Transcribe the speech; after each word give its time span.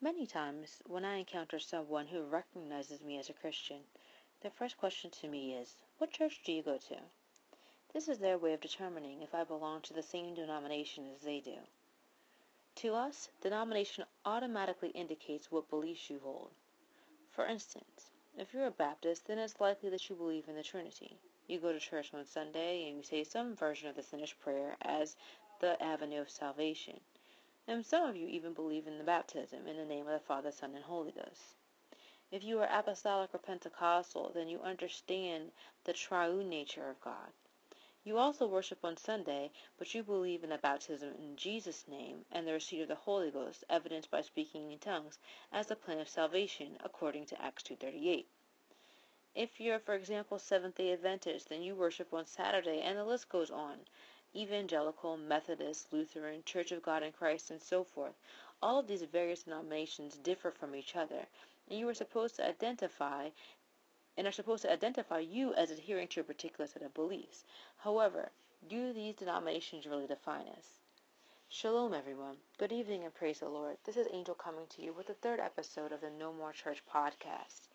Many 0.00 0.26
times, 0.26 0.82
when 0.86 1.04
I 1.04 1.16
encounter 1.16 1.58
someone 1.58 2.08
who 2.08 2.24
recognizes 2.24 3.02
me 3.02 3.18
as 3.18 3.30
a 3.30 3.32
Christian, 3.32 3.84
their 4.40 4.50
first 4.50 4.76
question 4.76 5.10
to 5.12 5.28
me 5.28 5.54
is, 5.54 5.76
What 5.98 6.10
church 6.10 6.42
do 6.44 6.52
you 6.52 6.62
go 6.62 6.78
to? 6.78 6.98
This 7.92 8.08
is 8.08 8.18
their 8.18 8.36
way 8.36 8.52
of 8.52 8.60
determining 8.60 9.22
if 9.22 9.34
I 9.34 9.44
belong 9.44 9.82
to 9.82 9.94
the 9.94 10.02
same 10.02 10.34
denomination 10.34 11.06
as 11.14 11.22
they 11.22 11.40
do. 11.40 11.58
To 12.76 12.94
us, 12.94 13.30
denomination 13.40 14.04
automatically 14.24 14.90
indicates 14.90 15.52
what 15.52 15.70
beliefs 15.70 16.10
you 16.10 16.18
hold. 16.18 16.50
For 17.30 17.46
instance, 17.46 18.10
if 18.36 18.52
you're 18.52 18.66
a 18.66 18.72
Baptist, 18.72 19.26
then 19.26 19.38
it's 19.38 19.60
likely 19.60 19.90
that 19.90 20.10
you 20.10 20.16
believe 20.16 20.48
in 20.48 20.56
the 20.56 20.64
Trinity. 20.64 21.16
You 21.46 21.60
go 21.60 21.72
to 21.72 21.78
church 21.78 22.12
on 22.12 22.24
Sunday 22.26 22.88
and 22.88 22.96
you 22.96 23.04
say 23.04 23.22
some 23.22 23.54
version 23.54 23.88
of 23.88 23.94
the 23.94 24.02
sinner's 24.02 24.32
prayer 24.32 24.76
as 24.82 25.14
the 25.60 25.80
avenue 25.80 26.20
of 26.20 26.30
salvation. 26.30 27.00
And 27.66 27.86
some 27.86 28.06
of 28.06 28.14
you 28.14 28.26
even 28.28 28.52
believe 28.52 28.86
in 28.86 28.98
the 28.98 29.04
baptism 29.04 29.66
in 29.66 29.78
the 29.78 29.86
name 29.86 30.06
of 30.06 30.12
the 30.12 30.26
Father, 30.26 30.52
Son, 30.52 30.74
and 30.74 30.84
Holy 30.84 31.12
Ghost. 31.12 31.56
If 32.30 32.44
you 32.44 32.60
are 32.60 32.68
apostolic 32.70 33.34
or 33.34 33.38
Pentecostal, 33.38 34.32
then 34.34 34.48
you 34.48 34.60
understand 34.60 35.50
the 35.84 35.94
triune 35.94 36.50
nature 36.50 36.90
of 36.90 37.00
God. 37.00 37.32
You 38.02 38.18
also 38.18 38.46
worship 38.46 38.84
on 38.84 38.98
Sunday, 38.98 39.50
but 39.78 39.94
you 39.94 40.02
believe 40.02 40.44
in 40.44 40.50
the 40.50 40.58
baptism 40.58 41.14
in 41.14 41.36
Jesus' 41.36 41.88
name 41.88 42.26
and 42.30 42.46
the 42.46 42.52
receipt 42.52 42.82
of 42.82 42.88
the 42.88 42.96
Holy 42.96 43.30
Ghost, 43.30 43.64
evidenced 43.70 44.10
by 44.10 44.20
speaking 44.20 44.70
in 44.70 44.78
tongues, 44.78 45.18
as 45.50 45.68
the 45.68 45.74
plan 45.74 46.00
of 46.00 46.08
salvation, 46.10 46.76
according 46.84 47.24
to 47.26 47.40
Acts 47.40 47.62
2.38. 47.62 48.26
If 49.34 49.58
you're, 49.58 49.78
for 49.78 49.94
example, 49.94 50.38
Seventh-day 50.38 50.92
Adventist, 50.92 51.48
then 51.48 51.62
you 51.62 51.74
worship 51.74 52.12
on 52.12 52.26
Saturday, 52.26 52.82
and 52.82 52.98
the 52.98 53.04
list 53.04 53.30
goes 53.30 53.50
on 53.50 53.86
evangelical, 54.36 55.16
Methodist, 55.16 55.92
Lutheran, 55.92 56.42
Church 56.44 56.72
of 56.72 56.82
God 56.82 57.02
in 57.02 57.12
Christ, 57.12 57.50
and 57.50 57.60
so 57.60 57.84
forth. 57.84 58.14
All 58.62 58.78
of 58.78 58.86
these 58.86 59.02
various 59.02 59.42
denominations 59.42 60.16
differ 60.16 60.50
from 60.50 60.74
each 60.74 60.96
other, 60.96 61.26
and 61.68 61.78
you 61.78 61.88
are 61.88 61.94
supposed 61.94 62.36
to 62.36 62.46
identify 62.46 63.30
and 64.16 64.26
are 64.26 64.32
supposed 64.32 64.62
to 64.62 64.72
identify 64.72 65.18
you 65.18 65.52
as 65.54 65.70
adhering 65.70 66.08
to 66.08 66.20
a 66.20 66.24
particular 66.24 66.66
set 66.66 66.82
of 66.82 66.94
beliefs. 66.94 67.44
However, 67.78 68.30
do 68.68 68.92
these 68.92 69.16
denominations 69.16 69.86
really 69.86 70.06
define 70.06 70.46
us? 70.48 70.78
Shalom, 71.48 71.94
everyone. 71.94 72.36
Good 72.58 72.72
evening 72.72 73.04
and 73.04 73.14
praise 73.14 73.40
the 73.40 73.48
Lord. 73.48 73.76
This 73.84 73.96
is 73.96 74.08
Angel 74.12 74.34
coming 74.34 74.66
to 74.70 74.82
you 74.82 74.92
with 74.92 75.06
the 75.06 75.14
third 75.14 75.40
episode 75.40 75.92
of 75.92 76.00
the 76.00 76.10
No 76.10 76.32
More 76.32 76.52
Church 76.52 76.82
podcast, 76.92 77.68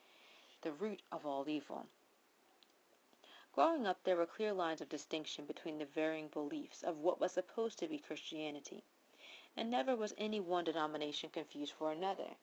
The 0.63 0.71
Root 0.71 1.01
of 1.11 1.25
All 1.25 1.47
Evil. 1.47 1.85
Growing 3.59 3.85
up, 3.85 4.01
there 4.05 4.15
were 4.15 4.25
clear 4.25 4.53
lines 4.53 4.79
of 4.79 4.87
distinction 4.87 5.43
between 5.43 5.79
the 5.79 5.85
varying 5.85 6.29
beliefs 6.29 6.81
of 6.81 6.99
what 6.99 7.19
was 7.19 7.33
supposed 7.33 7.77
to 7.77 7.89
be 7.89 7.99
Christianity, 7.99 8.85
and 9.57 9.69
never 9.69 9.97
was 9.97 10.13
any 10.17 10.39
one 10.39 10.63
denomination 10.63 11.29
confused 11.29 11.73
for 11.73 11.91
another. 11.91 12.37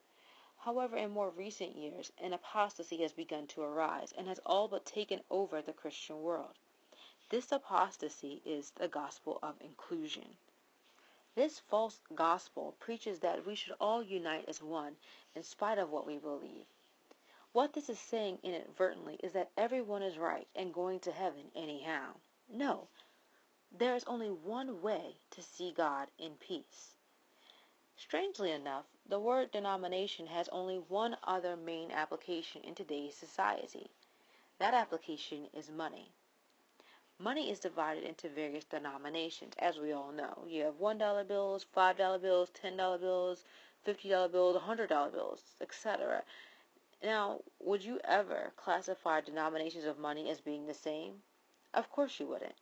However, 0.59 0.95
in 0.95 1.13
more 1.13 1.31
recent 1.31 1.75
years, 1.75 2.13
an 2.19 2.35
apostasy 2.35 2.99
has 2.99 3.15
begun 3.15 3.47
to 3.47 3.63
arise 3.63 4.13
and 4.13 4.29
has 4.29 4.41
all 4.45 4.69
but 4.69 4.85
taken 4.85 5.23
over 5.31 5.63
the 5.63 5.73
Christian 5.73 6.21
world. 6.21 6.59
This 7.31 7.51
apostasy 7.51 8.43
is 8.45 8.73
the 8.73 8.87
gospel 8.87 9.39
of 9.43 9.59
inclusion. 9.63 10.37
This 11.35 11.61
false 11.61 11.99
gospel 12.15 12.75
preaches 12.79 13.21
that 13.21 13.47
we 13.47 13.55
should 13.55 13.77
all 13.81 14.03
unite 14.03 14.45
as 14.49 14.61
one 14.61 14.99
in 15.35 15.43
spite 15.43 15.79
of 15.79 15.89
what 15.89 16.07
we 16.07 16.19
believe. 16.19 16.67
What 17.57 17.73
this 17.73 17.89
is 17.89 17.99
saying 17.99 18.41
inadvertently 18.43 19.19
is 19.23 19.33
that 19.33 19.49
everyone 19.57 20.03
is 20.03 20.19
right 20.19 20.47
and 20.55 20.75
going 20.75 21.01
to 21.01 21.11
heaven 21.11 21.45
anyhow. 21.55 22.17
No, 22.53 22.89
there 23.73 23.95
is 23.95 24.05
only 24.05 24.29
one 24.29 24.83
way 24.83 25.17
to 25.31 25.41
see 25.41 25.73
God 25.75 26.09
in 26.19 26.33
peace. 26.35 26.97
Strangely 27.97 28.51
enough, 28.51 28.85
the 29.09 29.19
word 29.19 29.53
denomination 29.53 30.27
has 30.27 30.51
only 30.51 30.77
one 30.77 31.17
other 31.25 31.57
main 31.57 31.91
application 31.93 32.61
in 32.63 32.75
today's 32.75 33.15
society. 33.15 33.89
That 34.59 34.75
application 34.75 35.47
is 35.55 35.71
money. 35.71 36.11
Money 37.19 37.51
is 37.51 37.59
divided 37.59 38.05
into 38.05 38.29
various 38.29 38.65
denominations, 38.65 39.55
as 39.59 39.79
we 39.79 39.93
all 39.93 40.13
know. 40.13 40.45
You 40.47 40.65
have 40.65 40.75
$1 40.75 41.27
bills, 41.27 41.65
$5 41.75 42.21
bills, 42.21 42.51
$10 42.63 43.01
bills, 43.01 43.45
$50 43.87 44.31
bills, 44.31 44.57
$100 44.57 44.89
bills, 45.13 45.43
etc. 45.63 46.23
Now, 47.03 47.43
would 47.61 47.85
you 47.85 48.01
ever 48.05 48.53
classify 48.57 49.21
denominations 49.21 49.85
of 49.85 49.99
money 49.99 50.31
as 50.31 50.41
being 50.41 50.67
the 50.67 50.75
same? 50.75 51.23
Of 51.75 51.91
course 51.91 52.19
you 52.19 52.27
wouldn't. 52.27 52.55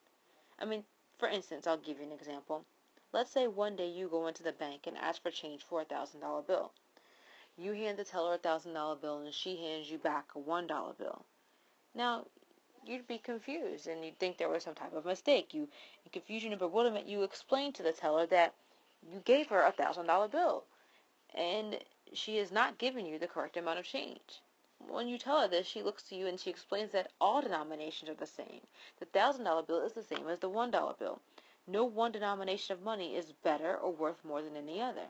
I 0.59 0.65
mean, 0.65 0.85
for 1.19 1.29
instance, 1.29 1.67
I'll 1.67 1.77
give 1.77 1.99
you 1.99 2.05
an 2.05 2.13
example. 2.13 2.65
Let's 3.13 3.31
say 3.31 3.47
one 3.47 3.77
day 3.77 3.89
you 3.89 4.09
go 4.09 4.27
into 4.27 4.43
the 4.43 4.53
bank 4.53 4.87
and 4.87 4.99
ask 4.99 5.23
for 5.23 5.31
change 5.31 5.63
for 5.63 5.81
a 5.81 5.85
thousand 5.85 6.21
dollar 6.21 6.43
bill. 6.43 6.73
You 7.57 7.73
hand 7.73 7.97
the 7.97 8.05
teller 8.05 8.35
a 8.35 8.39
thousand 8.39 8.75
dollar 8.75 8.97
bill 8.97 9.19
and 9.19 9.33
she 9.33 9.57
hands 9.57 9.89
you 9.91 9.99
back 9.99 10.35
a 10.35 10.41
one 10.41 10.67
dollar 10.67 10.95
bill. 10.95 11.25
Now, 11.95 12.27
you'd 12.85 13.07
be 13.07 13.19
confused 13.19 13.87
and 13.87 14.05
you'd 14.05 14.19
think 14.19 14.37
there 14.37 14.49
was 14.49 14.65
some 14.65 14.75
type 14.75 14.93
of 14.95 15.05
mistake. 15.05 15.55
You, 15.55 15.69
in 16.05 16.11
confusion 16.13 16.51
and 16.51 16.59
bewilderment, 16.59 17.07
you 17.07 17.23
explain 17.23 17.73
to 17.75 17.85
the 17.85 17.93
teller 17.93 18.27
that 18.27 18.55
you 19.13 19.21
gave 19.21 19.47
her 19.49 19.63
a 19.63 19.71
thousand 19.71 20.07
dollar 20.07 20.27
bill 20.27 20.65
and 21.35 21.79
she 22.13 22.37
has 22.37 22.53
not 22.53 22.79
given 22.79 23.07
you 23.07 23.19
the 23.19 23.27
correct 23.27 23.57
amount 23.57 23.79
of 23.79 23.85
change. 23.85 24.43
When 24.79 25.09
you 25.09 25.17
tell 25.17 25.41
her 25.41 25.49
this, 25.49 25.67
she 25.67 25.83
looks 25.83 26.03
to 26.05 26.15
you 26.15 26.27
and 26.27 26.39
she 26.39 26.51
explains 26.51 26.93
that 26.93 27.11
all 27.21 27.41
denominations 27.41 28.11
are 28.11 28.15
the 28.15 28.27
same. 28.27 28.67
The 28.99 29.07
thousand 29.07 29.45
dollar 29.45 29.63
bill 29.63 29.81
is 29.81 29.95
the 29.95 30.03
same 30.03 30.29
as 30.29 30.41
the 30.41 30.49
one 30.49 30.71
dollar 30.71 30.95
bill. 30.95 31.23
No 31.67 31.85
one 31.85 32.13
denomination 32.13 32.75
of 32.75 32.83
money 32.83 33.17
is 33.17 33.33
better 33.33 33.77
or 33.77 33.91
worth 33.91 34.23
more 34.25 34.43
than 34.43 34.57
any 34.57 34.83
other. 34.83 35.09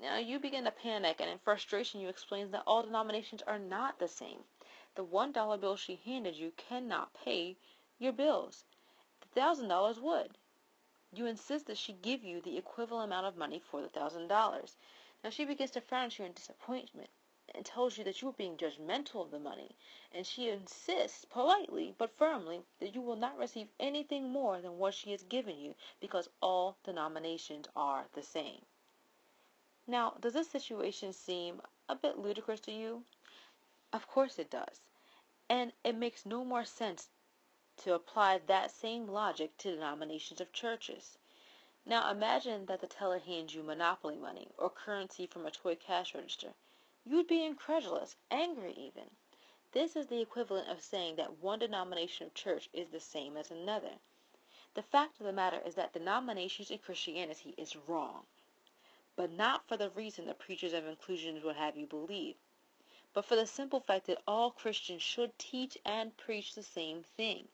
Now 0.00 0.16
you 0.16 0.38
begin 0.38 0.64
to 0.64 0.70
panic 0.70 1.20
and 1.20 1.28
in 1.28 1.38
frustration 1.38 2.00
you 2.00 2.08
explain 2.08 2.50
that 2.52 2.62
all 2.66 2.82
denominations 2.82 3.42
are 3.42 3.58
not 3.58 3.98
the 3.98 4.08
same. 4.08 4.44
The 4.94 5.04
one 5.04 5.32
dollar 5.32 5.58
bill 5.58 5.76
she 5.76 5.96
handed 5.96 6.36
you 6.36 6.52
cannot 6.56 7.12
pay 7.12 7.58
your 7.98 8.12
bills. 8.12 8.64
The 9.20 9.28
thousand 9.38 9.68
dollars 9.68 10.00
would. 10.00 10.38
You 11.12 11.26
insist 11.26 11.66
that 11.66 11.76
she 11.76 11.92
give 11.92 12.24
you 12.24 12.40
the 12.40 12.56
equivalent 12.56 13.12
amount 13.12 13.26
of 13.26 13.36
money 13.36 13.58
for 13.58 13.82
the 13.82 13.88
thousand 13.90 14.28
dollars. 14.28 14.76
Now 15.22 15.30
she 15.30 15.44
begins 15.44 15.70
to 15.72 15.80
frown 15.80 16.06
at 16.06 16.18
you 16.18 16.24
in 16.24 16.32
disappointment 16.32 17.10
and 17.54 17.66
tells 17.66 17.98
you 17.98 18.04
that 18.04 18.22
you 18.22 18.28
are 18.28 18.32
being 18.32 18.56
judgmental 18.56 19.22
of 19.22 19.30
the 19.30 19.38
money, 19.38 19.76
and 20.12 20.26
she 20.26 20.48
insists 20.48 21.24
politely 21.24 21.94
but 21.98 22.16
firmly 22.16 22.62
that 22.78 22.94
you 22.94 23.00
will 23.00 23.16
not 23.16 23.36
receive 23.36 23.68
anything 23.78 24.30
more 24.30 24.60
than 24.60 24.78
what 24.78 24.94
she 24.94 25.10
has 25.10 25.22
given 25.24 25.58
you 25.58 25.74
because 26.00 26.30
all 26.40 26.76
denominations 26.84 27.66
are 27.76 28.06
the 28.12 28.22
same. 28.22 28.64
Now, 29.86 30.14
does 30.20 30.32
this 30.32 30.48
situation 30.48 31.12
seem 31.12 31.60
a 31.88 31.96
bit 31.96 32.16
ludicrous 32.16 32.60
to 32.60 32.72
you? 32.72 33.04
Of 33.92 34.06
course 34.06 34.38
it 34.38 34.48
does. 34.48 34.80
And 35.48 35.72
it 35.82 35.96
makes 35.96 36.24
no 36.24 36.44
more 36.44 36.64
sense 36.64 37.10
to 37.78 37.94
apply 37.94 38.38
that 38.46 38.70
same 38.70 39.08
logic 39.08 39.56
to 39.58 39.74
denominations 39.74 40.40
of 40.40 40.52
churches. 40.52 41.18
Now 41.90 42.08
imagine 42.08 42.66
that 42.66 42.80
the 42.80 42.86
teller 42.86 43.18
hands 43.18 43.52
you 43.52 43.64
monopoly 43.64 44.16
money 44.16 44.46
or 44.56 44.70
currency 44.70 45.26
from 45.26 45.44
a 45.44 45.50
toy 45.50 45.74
cash 45.74 46.14
register. 46.14 46.54
You'd 47.04 47.26
be 47.26 47.44
incredulous, 47.44 48.14
angry 48.30 48.74
even. 48.74 49.10
This 49.72 49.96
is 49.96 50.06
the 50.06 50.20
equivalent 50.20 50.68
of 50.68 50.84
saying 50.84 51.16
that 51.16 51.38
one 51.38 51.58
denomination 51.58 52.28
of 52.28 52.34
church 52.34 52.68
is 52.72 52.90
the 52.90 53.00
same 53.00 53.36
as 53.36 53.50
another. 53.50 53.98
The 54.74 54.84
fact 54.84 55.18
of 55.18 55.26
the 55.26 55.32
matter 55.32 55.60
is 55.66 55.74
that 55.74 55.92
denominations 55.92 56.70
in 56.70 56.78
Christianity 56.78 57.56
is 57.58 57.74
wrong, 57.74 58.24
but 59.16 59.32
not 59.32 59.66
for 59.66 59.76
the 59.76 59.90
reason 59.90 60.26
the 60.26 60.34
preachers 60.34 60.72
of 60.72 60.86
inclusion 60.86 61.42
would 61.42 61.56
have 61.56 61.76
you 61.76 61.88
believe, 61.88 62.36
but 63.12 63.24
for 63.24 63.34
the 63.34 63.48
simple 63.48 63.80
fact 63.80 64.06
that 64.06 64.22
all 64.28 64.52
Christians 64.52 65.02
should 65.02 65.36
teach 65.40 65.76
and 65.84 66.16
preach 66.16 66.54
the 66.54 66.62
same 66.62 67.02
thing. 67.02 67.48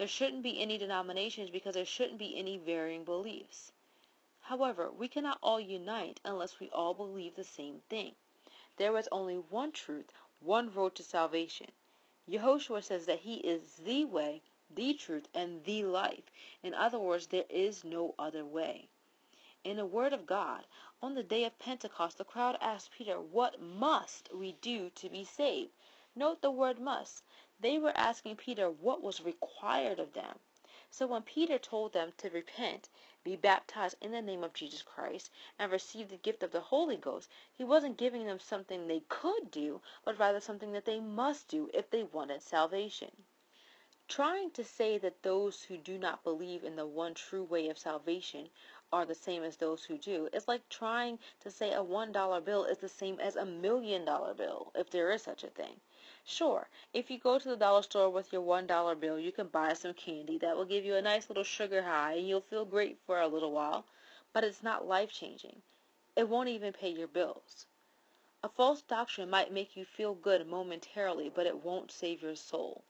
There 0.00 0.08
shouldn't 0.08 0.42
be 0.42 0.62
any 0.62 0.78
denominations 0.78 1.50
because 1.50 1.74
there 1.74 1.84
shouldn't 1.84 2.16
be 2.16 2.34
any 2.34 2.56
varying 2.56 3.04
beliefs. 3.04 3.70
However, 4.40 4.90
we 4.90 5.08
cannot 5.08 5.38
all 5.42 5.60
unite 5.60 6.20
unless 6.24 6.58
we 6.58 6.70
all 6.70 6.94
believe 6.94 7.34
the 7.34 7.44
same 7.44 7.82
thing. 7.90 8.14
There 8.78 8.96
is 8.96 9.10
only 9.12 9.36
one 9.36 9.72
truth, 9.72 10.10
one 10.40 10.72
road 10.72 10.94
to 10.94 11.02
salvation. 11.02 11.70
Yehoshua 12.26 12.82
says 12.82 13.04
that 13.04 13.18
he 13.18 13.40
is 13.40 13.76
the 13.76 14.06
way, 14.06 14.40
the 14.70 14.94
truth, 14.94 15.28
and 15.34 15.62
the 15.64 15.84
life. 15.84 16.30
In 16.62 16.72
other 16.72 16.98
words, 16.98 17.26
there 17.26 17.44
is 17.50 17.84
no 17.84 18.14
other 18.18 18.46
way. 18.46 18.88
In 19.64 19.76
the 19.76 19.84
Word 19.84 20.14
of 20.14 20.24
God, 20.24 20.66
on 21.02 21.14
the 21.14 21.22
day 21.22 21.44
of 21.44 21.58
Pentecost, 21.58 22.16
the 22.16 22.24
crowd 22.24 22.56
asked 22.62 22.92
Peter, 22.92 23.20
What 23.20 23.60
must 23.60 24.32
we 24.32 24.52
do 24.52 24.88
to 24.94 25.10
be 25.10 25.24
saved? 25.24 25.72
Note 26.16 26.40
the 26.40 26.50
word 26.50 26.80
must. 26.80 27.22
They 27.60 27.78
were 27.78 27.92
asking 27.94 28.36
Peter 28.36 28.70
what 28.70 29.02
was 29.02 29.20
required 29.20 29.98
of 29.98 30.14
them. 30.14 30.38
So 30.90 31.06
when 31.06 31.22
Peter 31.22 31.58
told 31.58 31.92
them 31.92 32.12
to 32.16 32.30
repent, 32.30 32.88
be 33.22 33.36
baptized 33.36 33.96
in 34.00 34.12
the 34.12 34.22
name 34.22 34.42
of 34.42 34.54
Jesus 34.54 34.82
Christ, 34.82 35.30
and 35.58 35.70
receive 35.70 36.08
the 36.08 36.16
gift 36.16 36.42
of 36.42 36.52
the 36.52 36.60
Holy 36.60 36.96
Ghost, 36.96 37.28
he 37.52 37.62
wasn't 37.62 37.98
giving 37.98 38.26
them 38.26 38.40
something 38.40 38.86
they 38.86 39.00
could 39.08 39.50
do, 39.50 39.82
but 40.04 40.18
rather 40.18 40.40
something 40.40 40.72
that 40.72 40.86
they 40.86 41.00
must 41.00 41.48
do 41.48 41.70
if 41.74 41.90
they 41.90 42.02
wanted 42.02 42.42
salvation. 42.42 43.10
Trying 44.08 44.50
to 44.52 44.64
say 44.64 44.98
that 44.98 45.22
those 45.22 45.62
who 45.62 45.76
do 45.76 45.96
not 45.96 46.24
believe 46.24 46.64
in 46.64 46.74
the 46.74 46.86
one 46.86 47.14
true 47.14 47.44
way 47.44 47.68
of 47.68 47.78
salvation 47.78 48.50
are 48.92 49.04
the 49.04 49.14
same 49.14 49.44
as 49.44 49.56
those 49.56 49.84
who 49.84 49.96
do. 49.98 50.28
is 50.32 50.48
like 50.48 50.68
trying 50.68 51.20
to 51.40 51.50
say 51.50 51.72
a 51.72 51.84
$1 51.84 52.44
bill 52.44 52.64
is 52.64 52.78
the 52.78 52.88
same 52.88 53.20
as 53.20 53.36
a 53.36 53.44
million 53.44 54.04
dollar 54.04 54.34
bill, 54.34 54.72
if 54.74 54.90
there 54.90 55.12
is 55.12 55.22
such 55.22 55.44
a 55.44 55.50
thing. 55.50 55.80
Sure, 56.24 56.68
if 56.92 57.10
you 57.10 57.18
go 57.18 57.38
to 57.38 57.48
the 57.48 57.56
dollar 57.56 57.82
store 57.82 58.10
with 58.10 58.32
your 58.32 58.42
$1 58.42 59.00
bill, 59.00 59.18
you 59.18 59.32
can 59.32 59.48
buy 59.48 59.72
some 59.72 59.94
candy 59.94 60.38
that 60.38 60.56
will 60.56 60.64
give 60.64 60.84
you 60.84 60.94
a 60.94 61.02
nice 61.02 61.28
little 61.28 61.42
sugar 61.42 61.82
high 61.82 62.12
and 62.12 62.28
you'll 62.28 62.40
feel 62.40 62.64
great 62.64 62.98
for 63.06 63.20
a 63.20 63.26
little 63.26 63.52
while, 63.52 63.86
but 64.32 64.44
it's 64.44 64.62
not 64.62 64.86
life 64.86 65.10
changing. 65.10 65.62
It 66.16 66.28
won't 66.28 66.48
even 66.50 66.72
pay 66.72 66.90
your 66.90 67.08
bills. 67.08 67.66
A 68.42 68.48
false 68.48 68.82
doctrine 68.82 69.30
might 69.30 69.50
make 69.50 69.76
you 69.76 69.84
feel 69.84 70.14
good 70.14 70.46
momentarily, 70.46 71.30
but 71.30 71.46
it 71.46 71.64
won't 71.64 71.90
save 71.90 72.22
your 72.22 72.36
soul. 72.36 72.84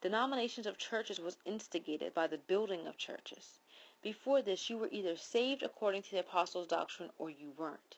Denominations 0.00 0.66
of 0.66 0.76
churches 0.76 1.20
was 1.20 1.38
instigated 1.44 2.14
by 2.14 2.26
the 2.26 2.38
building 2.38 2.86
of 2.86 2.96
churches. 2.96 3.60
Before 4.02 4.42
this, 4.42 4.68
you 4.68 4.76
were 4.76 4.88
either 4.90 5.16
saved 5.16 5.62
according 5.62 6.02
to 6.02 6.10
the 6.10 6.20
apostles' 6.20 6.66
doctrine 6.66 7.10
or 7.16 7.30
you 7.30 7.50
weren't. 7.50 7.96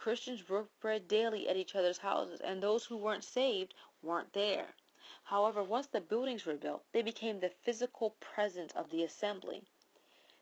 Christians 0.00 0.40
broke 0.40 0.70
bread 0.80 1.08
daily 1.08 1.46
at 1.46 1.58
each 1.58 1.74
other's 1.74 1.98
houses, 1.98 2.40
and 2.40 2.62
those 2.62 2.86
who 2.86 2.96
weren't 2.96 3.22
saved 3.22 3.74
weren't 4.00 4.32
there. 4.32 4.74
However, 5.24 5.62
once 5.62 5.88
the 5.88 6.00
buildings 6.00 6.46
were 6.46 6.56
built, 6.56 6.84
they 6.92 7.02
became 7.02 7.38
the 7.38 7.50
physical 7.50 8.16
presence 8.18 8.72
of 8.72 8.88
the 8.88 9.04
assembly. 9.04 9.62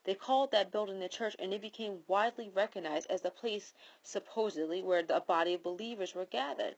They 0.04 0.14
called 0.14 0.52
that 0.52 0.70
building 0.70 1.00
the 1.00 1.08
church, 1.08 1.34
and 1.40 1.52
it 1.52 1.60
became 1.60 2.04
widely 2.06 2.48
recognized 2.48 3.10
as 3.10 3.22
the 3.22 3.32
place, 3.32 3.74
supposedly, 4.00 4.80
where 4.80 5.04
a 5.08 5.20
body 5.20 5.54
of 5.54 5.64
believers 5.64 6.14
were 6.14 6.24
gathered. 6.24 6.76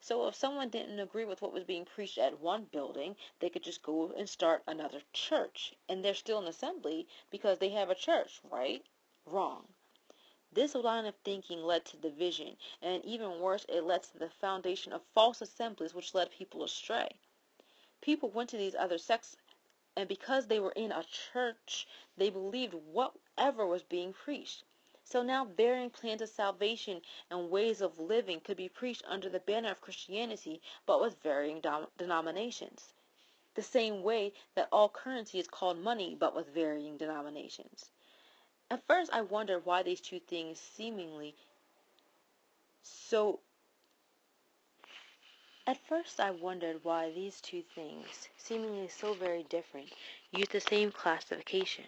So 0.00 0.26
if 0.26 0.34
someone 0.34 0.70
didn't 0.70 1.00
agree 1.00 1.26
with 1.26 1.42
what 1.42 1.52
was 1.52 1.64
being 1.64 1.84
preached 1.84 2.16
at 2.16 2.40
one 2.40 2.64
building, 2.64 3.16
they 3.40 3.50
could 3.50 3.64
just 3.64 3.82
go 3.82 4.12
and 4.12 4.30
start 4.30 4.62
another 4.66 5.02
church. 5.12 5.74
And 5.90 6.02
they're 6.02 6.14
still 6.14 6.38
an 6.38 6.48
assembly 6.48 7.06
because 7.28 7.58
they 7.58 7.68
have 7.68 7.90
a 7.90 7.94
church, 7.94 8.40
right? 8.50 8.82
Wrong. 9.26 9.73
This 10.54 10.76
line 10.76 11.04
of 11.04 11.16
thinking 11.16 11.64
led 11.64 11.84
to 11.86 11.96
division, 11.96 12.56
and 12.80 13.04
even 13.04 13.40
worse, 13.40 13.66
it 13.68 13.82
led 13.82 14.04
to 14.04 14.18
the 14.18 14.30
foundation 14.30 14.92
of 14.92 15.02
false 15.12 15.40
assemblies 15.40 15.94
which 15.94 16.14
led 16.14 16.30
people 16.30 16.62
astray. 16.62 17.08
People 18.00 18.30
went 18.30 18.50
to 18.50 18.56
these 18.56 18.76
other 18.76 18.96
sects, 18.96 19.36
and 19.96 20.08
because 20.08 20.46
they 20.46 20.60
were 20.60 20.70
in 20.70 20.92
a 20.92 21.02
church, 21.32 21.88
they 22.16 22.30
believed 22.30 22.74
whatever 22.74 23.66
was 23.66 23.82
being 23.82 24.12
preached. 24.12 24.62
So 25.02 25.24
now 25.24 25.44
varying 25.44 25.90
plans 25.90 26.22
of 26.22 26.28
salvation 26.28 27.02
and 27.30 27.50
ways 27.50 27.80
of 27.80 27.98
living 27.98 28.38
could 28.38 28.56
be 28.56 28.68
preached 28.68 29.02
under 29.08 29.28
the 29.28 29.40
banner 29.40 29.72
of 29.72 29.80
Christianity, 29.80 30.62
but 30.86 31.00
with 31.00 31.20
varying 31.20 31.62
denominations. 31.98 32.94
The 33.54 33.62
same 33.62 34.04
way 34.04 34.32
that 34.54 34.68
all 34.70 34.88
currency 34.88 35.40
is 35.40 35.48
called 35.48 35.78
money, 35.78 36.14
but 36.14 36.32
with 36.32 36.54
varying 36.54 36.96
denominations. 36.96 37.90
At 38.74 38.84
first 38.88 39.12
I 39.12 39.20
wondered 39.20 39.64
why 39.64 39.84
these 39.84 40.00
two 40.00 40.18
things 40.18 40.58
seemingly 40.58 41.36
so 42.82 43.38
at 45.64 45.76
first 45.86 46.18
I 46.18 46.32
wondered 46.32 46.82
why 46.82 47.12
these 47.12 47.40
two 47.40 47.62
things, 47.62 48.28
seemingly 48.36 48.88
so 48.88 49.14
very 49.14 49.44
different, 49.44 49.92
use 50.32 50.48
the 50.48 50.60
same 50.60 50.90
classification. 50.90 51.84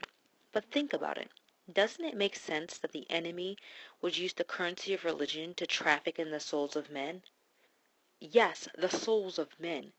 But 0.52 0.70
think 0.70 0.92
about 0.92 1.18
it. 1.18 1.28
Doesn't 1.72 2.04
it 2.04 2.14
make 2.14 2.36
sense 2.36 2.78
that 2.78 2.92
the 2.92 3.10
enemy 3.10 3.56
would 4.00 4.16
use 4.16 4.34
the 4.34 4.44
currency 4.44 4.94
of 4.94 5.04
religion 5.04 5.54
to 5.54 5.66
traffic 5.66 6.20
in 6.20 6.30
the 6.30 6.38
souls 6.38 6.76
of 6.76 6.88
men? 6.88 7.24
Yes, 8.20 8.68
the 8.78 8.90
souls 8.90 9.40
of 9.40 9.58
men. 9.58 9.92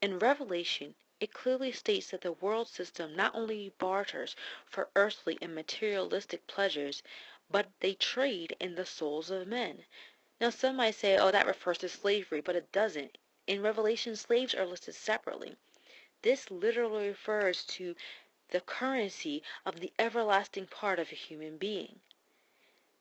In 0.00 0.18
Revelation 0.18 0.94
it 1.22 1.32
clearly 1.32 1.70
states 1.70 2.10
that 2.10 2.20
the 2.22 2.32
world 2.32 2.66
system 2.66 3.14
not 3.14 3.32
only 3.32 3.72
barters 3.78 4.34
for 4.66 4.90
earthly 4.96 5.38
and 5.40 5.54
materialistic 5.54 6.44
pleasures, 6.48 7.00
but 7.48 7.68
they 7.78 7.94
trade 7.94 8.56
in 8.58 8.74
the 8.74 8.84
souls 8.84 9.30
of 9.30 9.46
men. 9.46 9.84
Now 10.40 10.50
some 10.50 10.74
might 10.74 10.96
say, 10.96 11.16
oh, 11.16 11.30
that 11.30 11.46
refers 11.46 11.78
to 11.78 11.88
slavery, 11.88 12.40
but 12.40 12.56
it 12.56 12.72
doesn't. 12.72 13.18
In 13.46 13.62
Revelation, 13.62 14.16
slaves 14.16 14.52
are 14.52 14.66
listed 14.66 14.96
separately. 14.96 15.54
This 16.22 16.50
literally 16.50 17.06
refers 17.06 17.64
to 17.66 17.94
the 18.48 18.60
currency 18.60 19.44
of 19.64 19.78
the 19.78 19.92
everlasting 20.00 20.66
part 20.66 20.98
of 20.98 21.12
a 21.12 21.14
human 21.14 21.56
being. 21.56 22.00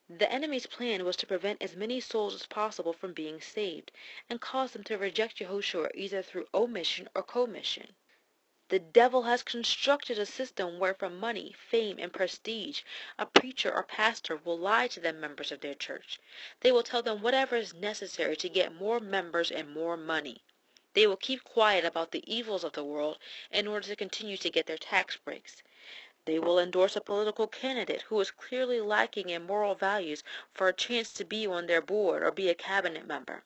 The 0.07 0.31
enemy's 0.31 0.67
plan 0.67 1.05
was 1.05 1.15
to 1.17 1.25
prevent 1.25 1.59
as 1.59 1.75
many 1.75 1.99
souls 1.99 2.35
as 2.35 2.45
possible 2.45 2.93
from 2.93 3.13
being 3.13 3.41
saved, 3.41 3.91
and 4.29 4.39
cause 4.39 4.73
them 4.73 4.83
to 4.83 4.97
reject 4.99 5.39
Yahushua 5.39 5.89
either 5.95 6.21
through 6.21 6.45
omission 6.53 7.09
or 7.15 7.23
commission. 7.23 7.95
The 8.71 8.79
devil 8.79 9.23
has 9.23 9.43
constructed 9.43 10.17
a 10.17 10.25
system 10.25 10.79
where 10.79 10.93
for 10.93 11.09
money, 11.09 11.53
fame, 11.59 11.99
and 11.99 12.13
prestige 12.13 12.83
a 13.19 13.25
preacher 13.25 13.69
or 13.69 13.83
pastor 13.83 14.37
will 14.37 14.57
lie 14.57 14.87
to 14.87 15.01
the 15.01 15.11
members 15.11 15.51
of 15.51 15.59
their 15.59 15.75
church. 15.75 16.21
They 16.61 16.71
will 16.71 16.81
tell 16.81 17.03
them 17.03 17.21
whatever 17.21 17.57
is 17.57 17.73
necessary 17.73 18.37
to 18.37 18.47
get 18.47 18.73
more 18.73 19.01
members 19.01 19.51
and 19.51 19.73
more 19.73 19.97
money. 19.97 20.45
They 20.93 21.05
will 21.05 21.17
keep 21.17 21.43
quiet 21.43 21.83
about 21.83 22.11
the 22.11 22.23
evils 22.33 22.63
of 22.63 22.71
the 22.71 22.85
world 22.85 23.19
in 23.51 23.67
order 23.67 23.87
to 23.87 23.95
continue 23.97 24.37
to 24.37 24.49
get 24.49 24.67
their 24.67 24.77
tax 24.77 25.17
breaks. 25.17 25.61
They 26.23 26.39
will 26.39 26.57
endorse 26.57 26.95
a 26.95 27.01
political 27.01 27.47
candidate 27.47 28.03
who 28.03 28.21
is 28.21 28.31
clearly 28.31 28.79
lacking 28.79 29.29
in 29.29 29.43
moral 29.43 29.75
values 29.75 30.23
for 30.53 30.69
a 30.69 30.73
chance 30.73 31.11
to 31.15 31.25
be 31.25 31.45
on 31.45 31.67
their 31.67 31.81
board 31.81 32.23
or 32.23 32.31
be 32.31 32.47
a 32.47 32.55
cabinet 32.55 33.05
member. 33.05 33.43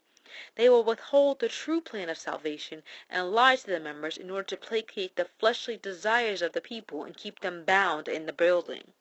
They 0.56 0.68
will 0.68 0.84
withhold 0.84 1.40
the 1.40 1.48
true 1.48 1.80
plan 1.80 2.10
of 2.10 2.18
salvation 2.18 2.84
and 3.10 3.32
lie 3.32 3.56
to 3.56 3.66
the 3.68 3.80
members 3.80 4.18
in 4.18 4.30
order 4.30 4.44
to 4.48 4.58
placate 4.58 5.16
the 5.16 5.24
fleshly 5.40 5.78
desires 5.78 6.42
of 6.42 6.52
the 6.52 6.60
people 6.60 7.06
and 7.06 7.16
keep 7.16 7.40
them 7.40 7.64
bound 7.64 8.10
in 8.10 8.26
the 8.26 8.34
building. 8.34 8.92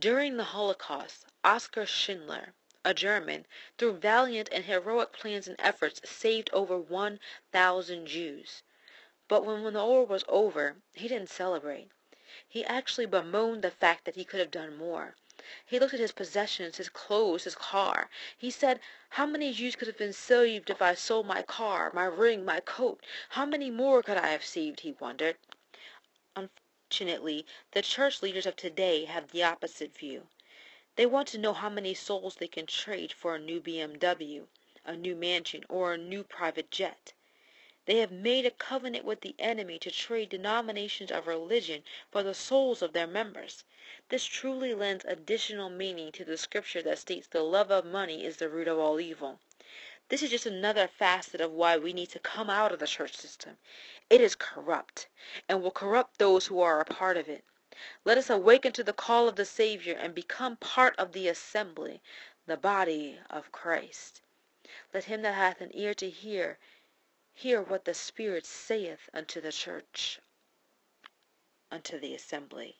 During 0.00 0.36
the 0.38 0.42
Holocaust, 0.50 1.26
Oskar 1.44 1.86
Schindler, 1.86 2.52
a 2.84 2.92
German, 2.92 3.46
through 3.78 3.98
valiant 3.98 4.48
and 4.50 4.64
heroic 4.64 5.12
plans 5.12 5.46
and 5.46 5.54
efforts 5.60 6.00
saved 6.10 6.50
over 6.52 6.76
1,000 6.76 8.06
Jews. 8.06 8.64
But 9.28 9.44
when 9.44 9.62
the 9.62 9.70
war 9.86 10.04
was 10.04 10.24
over, 10.26 10.78
he 10.94 11.06
didn't 11.06 11.30
celebrate. 11.30 11.92
He 12.48 12.64
actually 12.64 13.06
bemoaned 13.06 13.62
the 13.62 13.70
fact 13.70 14.04
that 14.06 14.16
he 14.16 14.24
could 14.24 14.40
have 14.40 14.50
done 14.50 14.74
more. 14.76 15.14
He 15.66 15.80
looked 15.80 15.92
at 15.92 15.98
his 15.98 16.12
possessions, 16.12 16.76
his 16.76 16.88
clothes, 16.88 17.42
his 17.42 17.56
car. 17.56 18.08
He 18.38 18.48
said, 18.48 18.78
How 19.08 19.26
many 19.26 19.52
Jews 19.52 19.74
could 19.74 19.88
have 19.88 19.98
been 19.98 20.12
saved 20.12 20.70
if 20.70 20.80
I 20.80 20.94
sold 20.94 21.26
my 21.26 21.42
car, 21.42 21.90
my 21.92 22.04
ring, 22.04 22.44
my 22.44 22.60
coat? 22.60 23.04
How 23.30 23.44
many 23.44 23.68
more 23.68 24.04
could 24.04 24.16
I 24.16 24.28
have 24.28 24.44
saved, 24.44 24.78
he 24.78 24.92
wondered. 24.92 25.38
Unfortunately, 26.36 27.44
the 27.72 27.82
church 27.82 28.22
leaders 28.22 28.46
of 28.46 28.54
today 28.54 29.04
have 29.06 29.32
the 29.32 29.42
opposite 29.42 29.98
view. 29.98 30.28
They 30.94 31.06
want 31.06 31.26
to 31.30 31.38
know 31.38 31.54
how 31.54 31.68
many 31.68 31.92
souls 31.92 32.36
they 32.36 32.46
can 32.46 32.66
trade 32.66 33.12
for 33.12 33.34
a 33.34 33.40
new 33.40 33.60
BMW, 33.60 34.46
a 34.84 34.94
new 34.94 35.16
mansion, 35.16 35.64
or 35.68 35.92
a 35.92 35.98
new 35.98 36.22
private 36.22 36.70
jet. 36.70 37.14
They 37.84 37.96
have 37.96 38.12
made 38.12 38.46
a 38.46 38.52
covenant 38.52 39.04
with 39.04 39.22
the 39.22 39.34
enemy 39.40 39.76
to 39.80 39.90
trade 39.90 40.28
denominations 40.28 41.10
of 41.10 41.26
religion 41.26 41.82
for 42.12 42.22
the 42.22 42.32
souls 42.32 42.80
of 42.80 42.92
their 42.92 43.08
members. 43.08 43.64
This 44.08 44.24
truly 44.24 44.72
lends 44.72 45.04
additional 45.04 45.68
meaning 45.68 46.12
to 46.12 46.24
the 46.24 46.36
scripture 46.36 46.80
that 46.82 47.00
states 47.00 47.26
the 47.26 47.42
love 47.42 47.72
of 47.72 47.84
money 47.84 48.24
is 48.24 48.36
the 48.36 48.48
root 48.48 48.68
of 48.68 48.78
all 48.78 49.00
evil. 49.00 49.40
This 50.10 50.22
is 50.22 50.30
just 50.30 50.46
another 50.46 50.86
facet 50.86 51.40
of 51.40 51.50
why 51.50 51.76
we 51.76 51.92
need 51.92 52.10
to 52.10 52.20
come 52.20 52.48
out 52.48 52.70
of 52.70 52.78
the 52.78 52.86
church 52.86 53.16
system. 53.16 53.58
It 54.08 54.20
is 54.20 54.36
corrupt, 54.36 55.08
and 55.48 55.60
will 55.60 55.72
corrupt 55.72 56.18
those 56.18 56.46
who 56.46 56.60
are 56.60 56.78
a 56.78 56.84
part 56.84 57.16
of 57.16 57.28
it. 57.28 57.42
Let 58.04 58.16
us 58.16 58.30
awaken 58.30 58.70
to 58.74 58.84
the 58.84 58.92
call 58.92 59.26
of 59.26 59.34
the 59.34 59.44
Savior 59.44 59.96
and 59.96 60.14
become 60.14 60.56
part 60.56 60.94
of 60.98 61.10
the 61.10 61.26
assembly, 61.26 62.00
the 62.46 62.56
body 62.56 63.18
of 63.28 63.50
Christ. 63.50 64.22
Let 64.94 65.04
him 65.04 65.22
that 65.22 65.34
hath 65.34 65.60
an 65.60 65.72
ear 65.74 65.94
to 65.94 66.08
hear 66.08 66.58
hear 67.34 67.62
what 67.62 67.84
the 67.84 67.94
Spirit 67.94 68.46
saith 68.46 69.08
unto 69.14 69.40
the 69.40 69.52
church, 69.52 70.20
unto 71.70 71.98
the 71.98 72.14
assembly. 72.14 72.76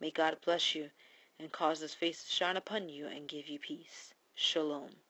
May 0.00 0.10
God 0.10 0.38
bless 0.44 0.74
you 0.74 0.90
and 1.38 1.52
cause 1.52 1.80
his 1.80 1.94
face 1.94 2.24
to 2.24 2.30
shine 2.30 2.56
upon 2.56 2.88
you 2.88 3.06
and 3.06 3.28
give 3.28 3.48
you 3.48 3.58
peace. 3.58 4.14
Shalom. 4.34 5.03